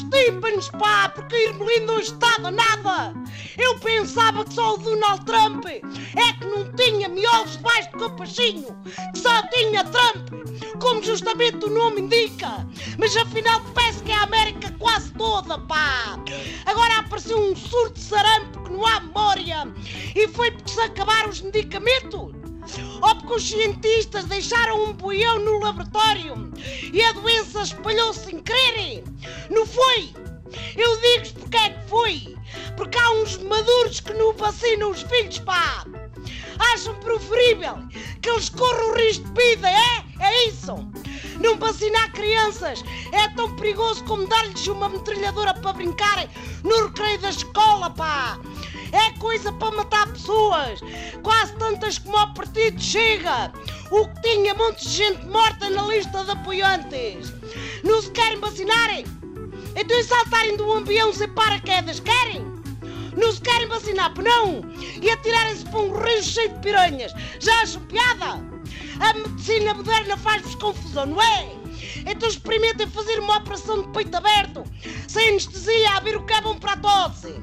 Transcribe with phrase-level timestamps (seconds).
[0.00, 3.14] anos, pá, porque Irmelim não estava nada.
[3.58, 8.76] Eu pensava que só o Donald Trump é que não tinha miolos debaixo do capachinho,
[9.12, 10.28] que só tinha Trump,
[10.80, 12.66] como justamente o nome indica.
[12.98, 16.18] Mas afinal parece que é a América quase toda, pá.
[16.66, 19.72] Agora apareceu um surto de sarampo que não há memória.
[20.14, 22.32] E foi porque se acabaram os medicamentos?
[23.02, 26.52] Ou porque os cientistas deixaram um boião no laboratório
[26.92, 29.02] e a doença espalhou-se sem quererem?
[29.50, 30.12] Não foi?
[30.76, 32.36] Eu digo-vos porque é que foi.
[32.76, 35.84] Porque há uns maduros que não vacinam os filhos, pá.
[36.72, 37.78] Acham preferível
[38.20, 40.04] que eles corram o risco de vida, é?
[40.20, 40.74] É isso.
[41.40, 46.28] Não vacinar crianças é tão perigoso como dar-lhes uma metralhadora para brincarem
[46.62, 48.38] no recreio da escola, pá.
[48.92, 50.80] É coisa para matar pessoas,
[51.22, 53.50] quase tantas como o partido chega,
[53.90, 57.32] o que tinha montes de gente morta na lista de apoiantes.
[57.82, 59.21] Não se querem vacinarem?
[59.74, 62.44] Então e saltarem do avião sem paraquedas, querem?
[63.16, 64.62] Não se querem vacinar, não?
[65.00, 68.40] E atirarem-se para um rio cheio de piranhas, já acham piada?
[69.00, 71.52] A medicina moderna faz-vos confusão, não é?
[72.06, 74.64] Então experimentem fazer uma operação de peito aberto,
[75.08, 77.34] sem anestesia, a ver o que é bom para a tosse.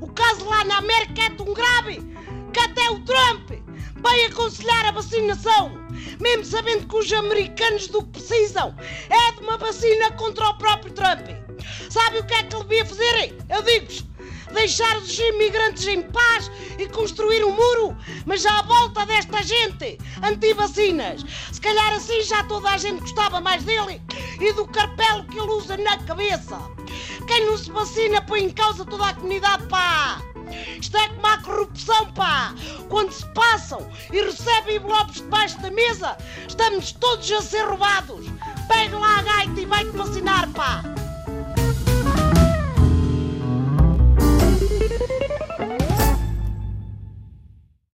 [0.00, 2.00] O caso lá na América é tão grave
[2.52, 3.50] que até o Trump
[3.96, 5.72] vai aconselhar a vacinação,
[6.20, 8.74] mesmo sabendo que os americanos do que precisam
[9.10, 11.45] é de uma vacina contra o próprio Trump.
[11.96, 13.34] Sabe o que é que devia fazer?
[13.48, 14.04] Eu digo-vos,
[14.52, 19.98] deixar os imigrantes em paz e construir um muro, mas já à volta desta gente
[20.22, 21.24] anti-vacinas.
[21.50, 24.02] Se calhar assim já toda a gente gostava mais dele
[24.38, 26.60] e do carpelo que ele usa na cabeça.
[27.26, 30.20] Quem não se vacina põe em causa toda a comunidade, pá!
[30.78, 32.54] Isto é como a corrupção, pá!
[32.90, 36.14] Quando se passam e recebem envelopes debaixo da mesa,
[36.46, 38.26] estamos todos a ser roubados!
[38.68, 40.15] Pega lá a gaita e vai-te vacinar!